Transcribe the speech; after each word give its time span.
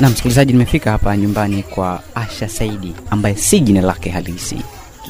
Na 0.00 0.08
msikilizaji, 0.10 0.52
nimefika 0.52 0.90
hapa 0.90 1.16
nyumbani 1.16 1.62
kwa 1.62 2.02
Asha 2.14 2.48
Saidi 2.48 2.94
ambaye 3.10 3.36
si 3.36 3.60
jina 3.60 3.80
lake 3.80 4.10
halisi, 4.10 4.56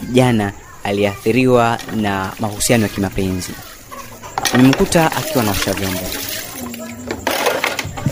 kijana 0.00 0.52
aliyeathiriwa 0.84 1.78
na 1.96 2.32
mahusiano 2.40 2.82
ya 2.82 2.88
kimapenzi. 2.88 3.52
Nimemkuta 4.56 5.12
akiwa 5.12 5.44
naosha 5.44 5.72
vyombo. 5.72 6.00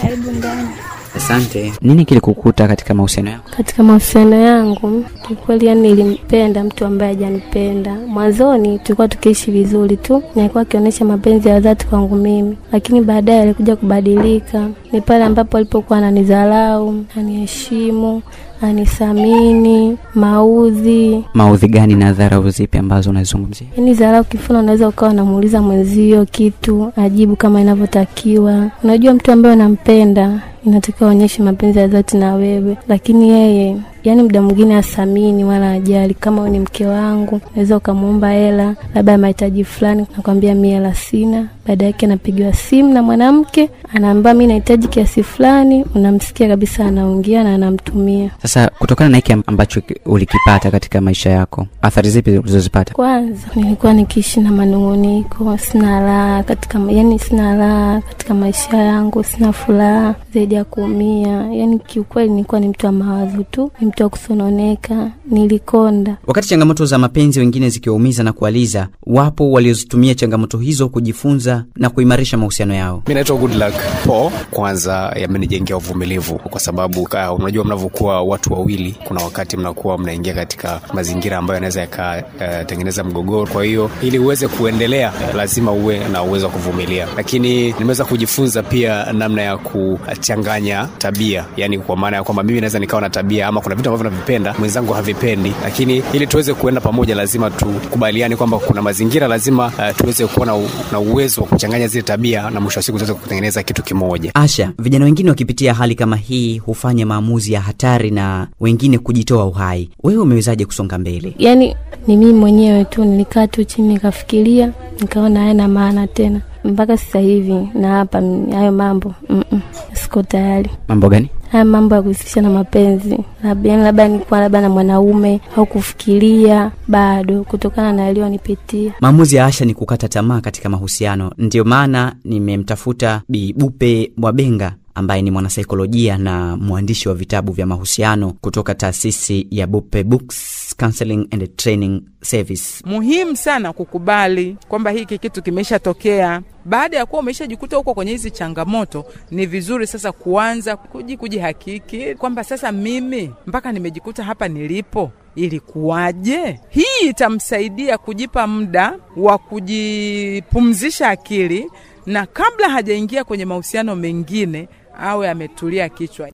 Karibu 0.02 0.30
ndani. 0.30 0.68
Asante. 1.16 1.72
Nini 1.82 2.04
kilikukuta 2.04 2.68
katika 2.68 2.94
mahusiano 2.94 3.30
yako? 3.30 3.50
Katika 3.56 3.82
mahusiano 3.82 4.36
yangu 4.36 5.04
kiukweli, 5.26 5.66
yani 5.66 5.80
nilimpenda 5.80 6.64
mtu 6.64 6.84
ambaye 6.86 7.14
hajanipenda. 7.14 7.94
Mwanzoni 8.06 8.78
tulikuwa 8.78 9.08
tukiishi 9.08 9.50
vizuri 9.50 9.96
tu, 9.96 10.22
na 10.36 10.50
akionyesha 10.60 11.04
mapenzi 11.04 11.48
ya 11.48 11.60
dhati 11.60 11.86
kwangu 11.86 12.14
mimi, 12.16 12.56
lakini 12.72 13.00
baadaye 13.00 13.42
alikuja 13.42 13.76
kubadilika. 13.76 14.68
Ni 14.92 15.00
pale 15.00 15.24
ambapo 15.24 15.56
alipokuwa 15.56 15.98
ananidharau, 15.98 17.04
aniheshimu, 17.18 18.22
anisamini, 18.62 19.96
maudhi 20.14 21.24
Maudhi 21.34 21.68
gani 21.68 21.94
na 21.94 22.12
dharau 22.12 22.50
zipi 22.50 22.78
ambazo 22.78 23.10
unazungumzia? 23.10 23.66
Yaani 23.76 23.94
dharau 23.94 24.24
kifuna, 24.24 24.58
unaweza 24.58 24.88
ukawa 24.88 25.12
unamuuliza 25.12 25.62
mwenzio 25.62 26.24
kitu 26.26 26.92
ajibu 26.96 27.36
kama 27.36 27.60
inavyotakiwa. 27.60 28.70
Unajua, 28.84 29.14
mtu 29.14 29.32
ambaye 29.32 29.54
unampenda 29.54 30.40
inatakiwa 30.66 31.10
aonyeshe 31.10 31.42
mapenzi 31.42 31.78
ya 31.78 31.86
dhati 31.88 32.16
na 32.16 32.34
wewe, 32.34 32.76
lakini 32.88 33.28
yeye 33.28 33.76
yaani 34.04 34.22
muda 34.22 34.42
mwingine 34.42 34.76
asamini 34.76 35.44
wala 35.44 35.70
ajali. 35.72 36.14
Kama 36.14 36.48
ni 36.48 36.58
mke 36.60 36.86
wangu, 36.86 37.40
naweza 37.56 37.76
ukamwomba 37.76 38.30
hela 38.30 38.74
labda 38.94 39.12
ya 39.12 39.18
mahitaji 39.18 39.64
fulani, 39.64 40.06
nakwambia 40.16 40.54
mi 40.54 40.70
hela 40.70 40.94
sina. 40.94 41.48
Baada 41.66 41.84
yake 41.86 42.06
anapigiwa 42.06 42.52
simu 42.52 42.92
na 42.94 43.02
mwanamke, 43.02 43.70
anaambia 43.94 44.34
mi 44.34 44.46
nahitaji 44.46 44.88
kiasi 44.88 45.22
fulani, 45.22 45.84
unamsikia 45.94 46.48
kabisa 46.48 46.84
anaongea 46.86 47.44
na 47.44 47.54
anamtumia. 47.54 48.30
Sasa 48.42 48.70
kutokana 48.78 49.10
na 49.10 49.16
hiki 49.16 49.32
ambacho 49.46 49.82
ulikipata 50.06 50.70
katika 50.70 51.00
maisha 51.00 51.30
yako, 51.30 51.66
athari 51.82 52.10
zipi 52.10 52.38
ulizozipata? 52.38 52.94
Kwanza 52.94 53.46
nilikuwa 53.56 53.92
nikiishi 53.92 54.40
na 54.40 54.50
manung'uniko, 54.52 55.58
sina 55.58 56.00
raha 56.00 56.42
katika, 56.42 56.80
yani 56.88 57.18
sina 57.18 57.56
raha 57.56 58.00
katika 58.00 58.34
maisha 58.34 58.76
yangu, 58.76 59.24
sina 59.24 59.52
furaha 59.52 60.14
zaidi 60.34 60.54
ya 60.54 60.64
kuumia. 60.64 61.28
Yani 61.52 61.78
kiukweli 61.78 62.30
nilikuwa 62.30 62.60
ni 62.60 62.68
mtu 62.68 62.86
wa 62.86 62.92
mawazo 62.92 63.42
tu, 63.50 63.70
ni 63.80 63.86
mtu 63.94 64.02
wa 64.02 64.08
kusononeka, 64.08 65.10
nilikonda. 65.30 66.16
Wakati 66.26 66.48
changamoto 66.48 66.86
za 66.86 66.98
mapenzi 66.98 67.40
wengine 67.40 67.68
zikiwaumiza 67.70 68.22
na 68.22 68.32
kualiza, 68.32 68.88
wapo 69.06 69.50
waliozitumia 69.50 70.14
changamoto 70.14 70.58
hizo 70.58 70.88
kujifunza 70.88 71.64
na 71.76 71.90
kuimarisha 71.90 72.36
mahusiano 72.36 72.74
yao. 72.74 73.02
Mi 73.08 73.14
naitwa 73.14 73.36
Goodluck 73.36 73.74
Po. 74.06 74.32
Kwanza 74.50 75.12
yamenijengea 75.20 75.76
uvumilivu, 75.76 76.34
kwa 76.38 76.60
sababu 76.60 77.08
unajua 77.38 77.64
mnavyokuwa 77.64 78.22
watu 78.22 78.52
wawili, 78.52 78.96
kuna 79.04 79.22
wakati 79.24 79.56
mnakuwa 79.56 79.98
mnaingia 79.98 80.34
katika 80.34 80.80
mazingira 80.94 81.38
ambayo 81.38 81.54
yanaweza 81.56 81.80
yakatengeneza 81.80 83.02
uh, 83.02 83.08
mgogoro. 83.08 83.52
Kwa 83.52 83.64
hiyo 83.64 83.90
ili 84.02 84.18
uweze 84.18 84.48
kuendelea, 84.48 85.12
lazima 85.36 85.72
uwe 85.72 86.08
na 86.08 86.22
uwezo 86.22 86.46
wa 86.46 86.52
kuvumilia, 86.52 87.08
lakini 87.16 87.72
nimeweza 87.72 88.04
kujifunza 88.04 88.62
pia 88.62 89.12
namna 89.12 89.42
ya 89.42 89.56
kuchanganya 89.56 90.88
tabia, 90.98 91.44
yani 91.56 91.78
kwa 91.78 91.96
maana 91.96 92.16
ya 92.16 92.22
kwamba 92.22 92.42
mimi 92.42 92.60
naweza 92.60 92.78
nikawa 92.78 93.02
na 93.02 93.10
tabia 93.10 93.46
ama 93.48 93.60
kuna 93.60 93.74
vitu 93.84 93.94
ambavyo 93.94 94.10
navipenda 94.10 94.54
mwenzangu 94.58 94.92
havipendi, 94.92 95.52
lakini 95.62 96.02
ili 96.12 96.26
tuweze 96.26 96.54
kuenda 96.54 96.80
pamoja, 96.80 97.14
lazima 97.14 97.50
tukubaliane 97.50 98.36
kwamba 98.36 98.58
kuna 98.58 98.82
mazingira 98.82 99.28
lazima 99.28 99.66
uh, 99.66 99.96
tuweze 99.96 100.26
kuwa 100.26 100.46
na, 100.92 100.98
uwezo 100.98 101.40
wa 101.40 101.46
kuchanganya 101.46 101.88
zile 101.88 102.02
tabia 102.02 102.50
na 102.50 102.60
mwisho 102.60 102.78
wa 102.78 102.82
siku 102.82 102.98
tuweze 102.98 103.14
kutengeneza 103.14 103.62
kitu 103.62 103.82
kimoja. 103.82 104.30
Asha, 104.34 104.72
vijana 104.78 105.04
wengine 105.04 105.30
wakipitia 105.30 105.74
hali 105.74 105.94
kama 105.94 106.16
hii 106.16 106.58
hufanya 106.58 107.06
maamuzi 107.06 107.52
ya 107.52 107.60
hatari 107.60 108.10
na 108.10 108.48
wengine 108.60 108.98
kujitoa 108.98 109.44
uhai. 109.44 109.90
Wewe 110.02 110.22
umewezaje 110.22 110.64
kusonga 110.64 110.98
mbele? 110.98 111.34
Yani 111.38 111.76
ni 112.06 112.16
mimi 112.16 112.32
mwenyewe 112.32 112.84
tu 112.84 113.04
nilikaa 113.04 113.46
tu 113.46 113.64
chini 113.64 113.88
nikafikiria, 113.88 114.72
nikaona 115.00 115.40
hayana 115.40 115.68
maana 115.68 116.06
tena 116.06 116.40
mpaka 116.64 116.96
sasa 116.96 117.18
hivi 117.18 117.68
na 117.74 117.88
hapa 117.88 118.20
hayo 118.54 118.72
mambo 118.72 119.14
mm 119.28 119.42
-mm, 119.52 119.60
siko 119.92 120.22
tayari. 120.22 120.70
Mambo 120.88 121.08
gani? 121.08 121.28
Haya 121.52 121.64
mambo 121.64 121.94
ya 121.94 122.02
kuhusisha 122.02 122.40
na 122.42 122.50
mapenzi, 122.50 123.18
labda 123.44 123.76
labda 123.76 124.08
nikuwa 124.08 124.40
labda 124.40 124.60
na 124.60 124.68
mwanaume 124.68 125.40
au 125.56 125.66
kufikiria 125.66 126.70
bado, 126.88 127.44
kutokana 127.44 127.92
na 127.92 128.02
yaliyonipitia. 128.02 128.92
Maamuzi 129.00 129.36
ya 129.36 129.44
Asha 129.46 129.64
ni 129.64 129.74
kukata 129.74 130.08
tamaa 130.08 130.40
katika 130.40 130.68
mahusiano. 130.68 131.32
Ndiyo 131.38 131.64
maana 131.64 132.16
nimemtafuta 132.24 133.22
Bi 133.28 133.52
Bupe 133.58 134.12
Mwabenga 134.16 134.74
ambaye 134.94 135.22
ni 135.22 135.30
mwanasaikolojia 135.30 136.18
na 136.18 136.56
mwandishi 136.56 137.08
wa 137.08 137.14
vitabu 137.14 137.52
vya 137.52 137.66
mahusiano 137.66 138.32
kutoka 138.40 138.74
taasisi 138.74 139.46
ya 139.50 139.66
Bupe 139.66 140.04
Books 140.04 140.74
Counseling 140.78 141.28
and 141.30 141.56
Training 141.56 142.02
Service. 142.22 142.82
Muhimu 142.86 143.36
sana 143.36 143.72
kukubali 143.72 144.56
kwamba 144.68 144.90
hiki 144.90 145.18
kitu 145.18 145.42
kimeshatokea. 145.42 146.42
Baada 146.64 146.96
ya 146.96 147.06
kuwa 147.06 147.22
umeshajikuta 147.22 147.76
huko 147.76 147.94
kwenye 147.94 148.10
hizi 148.12 148.30
changamoto, 148.30 149.04
ni 149.30 149.46
vizuri 149.46 149.86
sasa 149.86 150.12
kuanza 150.12 150.76
kuji 150.76 151.16
kujihakiki 151.16 152.14
kwamba 152.14 152.44
sasa 152.44 152.72
mimi 152.72 153.30
mpaka 153.46 153.72
nimejikuta 153.72 154.24
hapa 154.24 154.48
nilipo 154.48 155.10
ilikuwaje? 155.36 156.60
Hii 156.68 157.08
itamsaidia 157.08 157.98
kujipa 157.98 158.46
muda 158.46 158.98
wa 159.16 159.38
kujipumzisha 159.38 161.08
akili, 161.08 161.70
na 162.06 162.26
kabla 162.26 162.68
hajaingia 162.68 163.24
kwenye 163.24 163.44
mahusiano 163.44 163.96
mengine 163.96 164.68
awe 164.98 165.30
ametulia 165.30 165.88
kichwa. 165.88 166.22